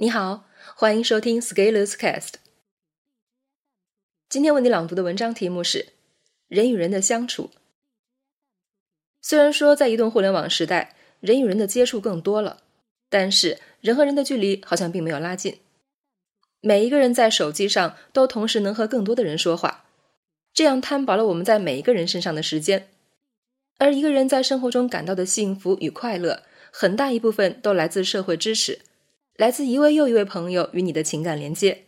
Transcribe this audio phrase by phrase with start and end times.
[0.00, 0.46] 你好，
[0.76, 2.36] 欢迎收听 Scalers Cast。
[4.30, 5.78] 今天为你朗读的文章题目是
[6.48, 7.50] 《人与人的相处》。
[9.20, 12.62] 虽然说在移动互联网时代，人与人的接触更多了，
[13.10, 15.58] 但是人和人的距离好像并没有拉近。
[16.62, 19.84] 每一个人在手机上都同时能和更多的人说话，
[20.54, 22.88] 这样摊薄了我们在每一个人身上的时间。
[23.76, 28.80] 而一个人在生活中感到的幸福与快乐，很大一部分都来自社会支持。
[29.40, 31.86] 来自一位又一位朋友与你的情感连接，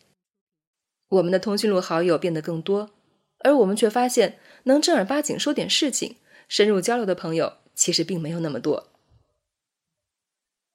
[1.11, 2.93] 我们的通讯录好友变得更多，
[3.41, 6.17] 而我们却发现能正儿八经说点事情、
[6.49, 8.89] 深入交流的朋友其实并没有那么多。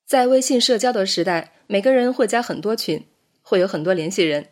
[0.06, 3.08] 在微信社交的时代，每个人会加很多群，
[3.42, 4.50] 会有很多联系人，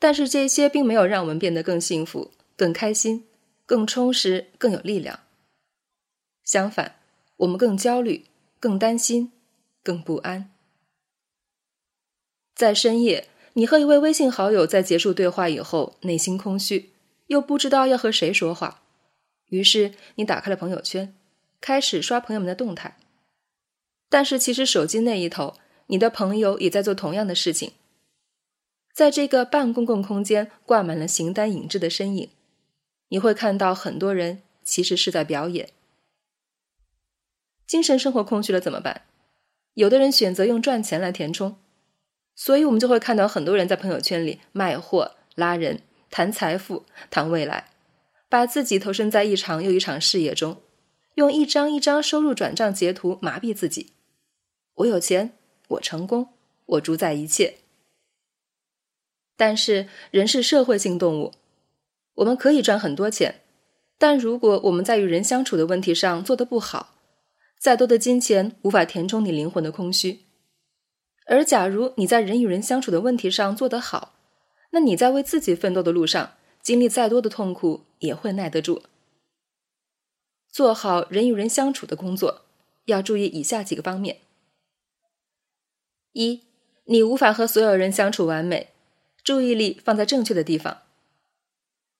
[0.00, 3.28] 但是这些并没有让我们变得更幸福、更开心、
[3.64, 5.20] 更充实、更有力量。
[6.42, 6.96] 相反，
[7.36, 8.24] 我们更焦虑、
[8.58, 9.30] 更担心、
[9.84, 10.50] 更不安。
[12.56, 16.90] 在深夜，你和一位微信好友在结束对话以后，内心空虚，
[17.26, 18.80] 又不知道要和谁说话，
[19.50, 21.14] 于是你打开了朋友圈，
[21.60, 22.96] 开始刷朋友们的动态。
[24.08, 27.72] 但是其实手机那一头，你的朋友也在做同样的事情。
[28.94, 32.30] 在这个半公共空间，挂满了形单影只的身影，
[33.08, 35.68] 你会看到很多人其实是在表演。
[37.66, 39.02] 精神生活空虚了怎么办？
[39.74, 41.58] 有的人选择用赚钱来填充。
[42.36, 47.70] 所以，我们就会看到很多人在朋友圈里卖货、拉人、谈财富、谈未来，
[48.28, 50.60] 把自己投身在一场又一场事业中，
[51.14, 53.94] 用一张一张收入转账截图麻痹自己。
[54.74, 55.32] 我有钱，
[55.68, 56.28] 我成功，
[56.66, 57.56] 我主宰一切。
[59.38, 61.32] 但是，人是社会性动物，
[62.16, 63.40] 我们可以赚很多钱，
[63.96, 66.96] 但如果我们在与人相处的问题上做得不好，
[67.58, 70.25] 再多的金钱无法填充你灵魂的空虚。
[71.28, 74.14] 而假如你在人与人相处的问题上做得好，
[74.70, 78.82] 那你在为自己奋斗的路上，经历再多的痛苦也会耐得住。
[80.48, 82.42] 做好人与人相处的工作，
[82.84, 84.18] 要注意以下几个方面：
[86.12, 86.42] 一，
[86.84, 88.70] 你无法和所有人相处完美，
[89.24, 90.82] 注意力放在正确的地方。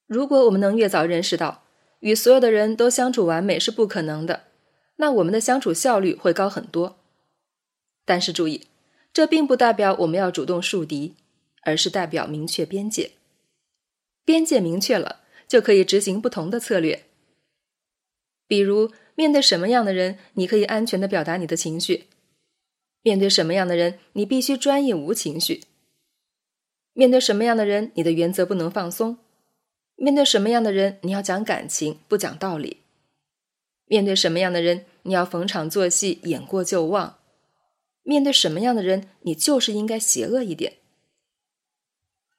[0.06, 1.64] 如果我们能越早认识到
[1.98, 4.44] 与所有的人都相处完美是不可能的，
[4.96, 6.96] 那我们的相处效率会高很多。
[8.04, 8.68] 但是注意。
[9.16, 11.14] 这并不代表我们要主动树敌，
[11.62, 13.12] 而是代表明确边界。
[14.26, 17.04] 边界明确了，就可以执行不同的策略。
[18.46, 22.02] 比如，面对什么样的人，你可以安全的表达你的情绪；
[23.00, 25.62] 面对什么样的人，你必须专业无情绪；
[26.92, 29.16] 面对什么样的人，你的原则不能放松；
[29.94, 32.82] 面对什么样的人，你要讲感情，不讲道理；
[33.86, 37.15] 面对什么样的人，你要逢场作戏，演过就忘。
[38.06, 40.74] 面对什么样的人，你就是应该邪恶一点。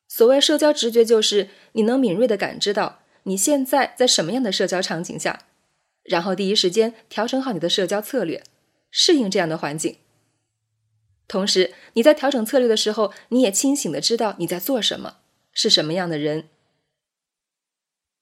[0.07, 5.45] 所谓社交直觉，就是你能敏锐的感知到你现在在什么样的社交场景下，
[6.03, 8.41] 然后第一时间调整好你的社交策略，
[8.89, 9.97] 适应这样的环境。
[11.27, 15.17] 同时，你在调整策略的时候，你也清醒的知道你在做什么，
[15.51, 16.47] 是什么样的人。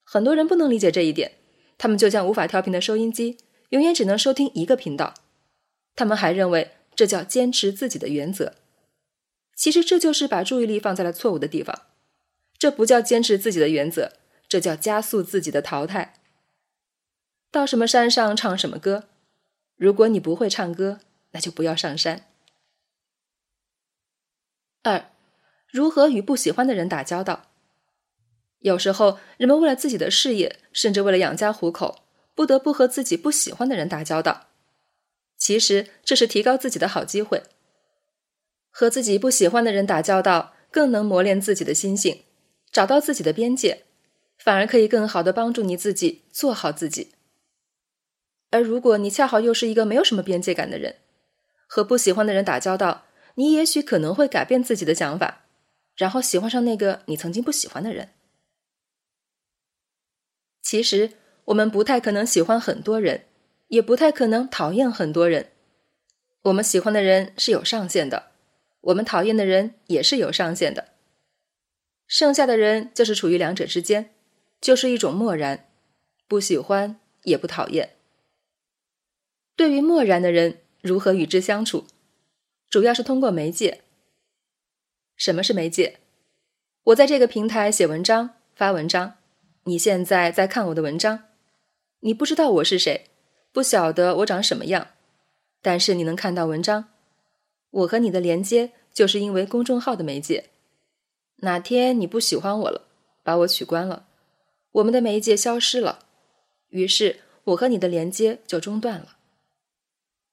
[0.03, 1.33] 很多人不能理解这一点，
[1.77, 3.37] 他们就像无法调频的收音机，
[3.69, 5.13] 永远只能收听一个频道。
[5.95, 6.71] 他们还认为。
[6.95, 8.53] 这叫坚持自己的原则，
[9.55, 11.83] 其实这就是把注意力放在了错误的地方。
[12.57, 14.13] 这不叫坚持自己的原则，
[14.47, 16.13] 这叫加速自己的淘汰。
[17.51, 19.05] 到什么山上唱什么歌，
[19.75, 20.99] 如果你不会唱歌，
[21.31, 22.25] 那就不要上山。
[24.83, 25.11] 二，
[25.67, 27.49] 如何与不喜欢的人打交道？
[28.59, 34.47] 有时候，人们为了自己的事业，甚至为了养家糊口，不得不和自己不喜欢的人打交道。
[35.45, 37.43] 其实这是提高自己的好机会。
[38.71, 42.23] 和自己不喜欢的人打交道，更能磨练自己的心性，
[42.71, 43.83] 找到自己的边界，
[44.39, 47.11] 反而可以更好的帮助你自己做好自己。
[48.49, 50.95] 而如果你恰好又是一个没有什么边界感的人，
[51.67, 55.45] 和不喜欢的人打交道，你也许可能会改变自己的想法，
[55.95, 58.09] 然后喜欢上那个你曾经不喜欢的人。
[60.63, 61.11] 其实
[61.45, 63.25] 我们不太可能喜欢很多人。
[63.67, 65.51] 也不太可能讨厌很多人。
[66.43, 68.31] 我们喜欢的人是有上限的，
[68.81, 70.89] 我们讨厌的人也是有上限的。
[72.07, 74.11] 剩下的人就是处于两者之间，
[74.61, 75.67] 就是一种漠然，
[76.27, 77.95] 不喜欢也不讨厌。
[79.55, 81.87] 对于漠然的人，如何与之相处？
[82.69, 83.81] 主要是通过媒介。
[85.15, 85.97] 什么是媒介？
[86.83, 89.15] 我在这个平台写文章、发文章，
[89.63, 91.23] 你现在在看我的文章，
[92.01, 93.09] 你不知道我是谁。
[93.55, 94.89] 不晓得我长什么样，
[95.61, 96.89] 但是你能看到文章，
[97.69, 100.49] 我和你的连接就是因为公众号的媒介。
[101.37, 102.81] 哪天你不喜欢我了，
[103.23, 104.07] 把我取关了，
[104.73, 105.99] 我们的媒介消失了，
[106.67, 109.15] 于是我和你的连接就中断了。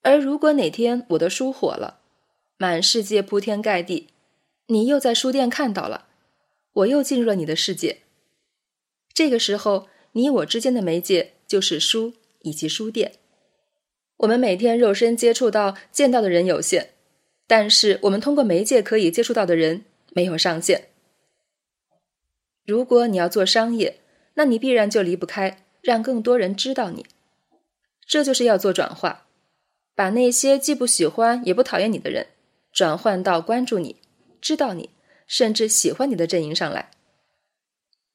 [0.01, 2.01] 而如果哪天我的书火了，
[2.57, 4.09] 满世界铺天盖地，
[4.67, 6.09] 你又在书店看到了，
[6.73, 8.01] 我又进入了你的世界。
[9.15, 13.13] 这个时候，你我之间的媒介就是书以及书店。
[14.19, 16.91] 我们每天肉身接触到、见到的人有限，
[17.47, 20.89] 但是我们通过媒介可以接触到的人没有上限。
[22.65, 23.99] 如果你要做商业，
[24.35, 27.05] 那你必然就离不开让更多人知道你。
[28.07, 29.27] 这就是要做转化。
[29.95, 32.29] 把那些既不喜欢也不讨厌你的人，
[32.73, 33.97] 转换到关注你、
[34.41, 34.91] 知道你，
[35.27, 36.91] 甚至喜欢你的阵营上来。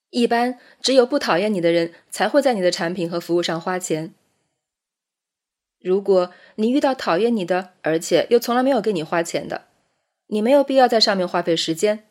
[0.09, 4.13] 一般只有不讨厌你的人才会在你的产品和服务上花钱。
[5.79, 9.65] 如果你遇到讨厌你的，而且又从来没有给你花钱的，
[10.27, 12.07] 你没有必要在上面花费时间，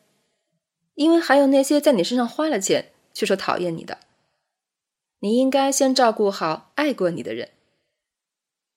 [0.95, 3.99] 因为还有那些在你身上花了钱却说讨厌你的。
[5.19, 7.49] 你应该先照顾好爱过你的人。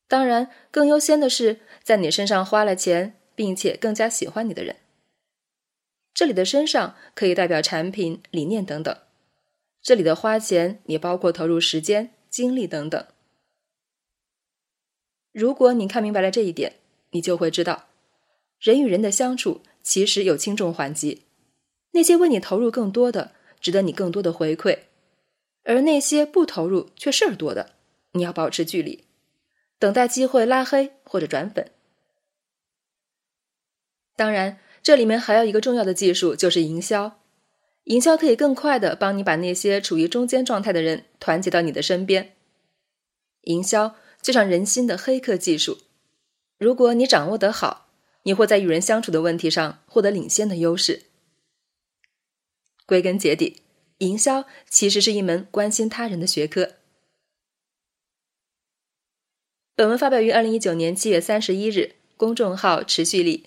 [0.08, 4.76] 当然，更优先的是在你身上花了钱，并且更加喜欢你的人。
[6.12, 8.96] 这里的“身上”可以代表产品、理念等等；
[9.80, 13.06] 这里的“花钱”也包括投入时间、精力等等。
[15.32, 16.74] 如果你看明白了这一点，
[17.10, 17.86] 你就会知道，
[18.58, 21.22] 人与人的相处其实有轻重缓急。
[21.92, 24.78] 那些为你投入更多的，值得你更多的回馈；
[25.64, 27.74] 而那些不投入却事儿多的，
[28.12, 29.04] 你要保持距离。
[29.78, 31.70] 等待机会拉黑或者转粉。
[34.14, 37.18] 当然，这里面还有一个重要的技术，就是营销。
[37.84, 42.36] 营销可以更快的帮你把那些处于中间状态的人团结到你的身边。
[43.44, 45.78] 营销就像人心的黑客技术，
[46.58, 47.88] 如果你掌握得好，
[48.24, 51.04] 你会在与人相处的问题上获得领先的优势。
[52.84, 53.62] 归根结底，
[53.98, 56.72] 营销其实是一门关心他人的学科。
[59.74, 63.46] 本文发表于二零一九年七月三十一日，公众号持续力。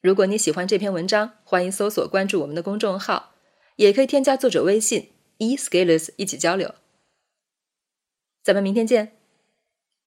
[0.00, 3.34] 如果你喜欢这篇文章，欢迎搜索关注我们的公众号，
[3.76, 6.74] 也可以添加作者微信 e scalers 一起交流。
[8.42, 9.12] 咱们明天见。